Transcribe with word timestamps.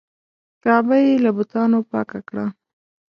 کعبه 0.63 0.97
یې 1.05 1.13
له 1.25 1.31
بتانو 1.37 1.79
پاکه 1.91 2.19
کړه. 2.27 2.45